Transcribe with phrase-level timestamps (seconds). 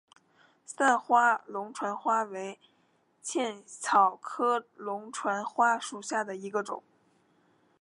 [0.65, 2.57] 散花龙船花为
[3.21, 6.81] 茜草科龙船花属下的一个种。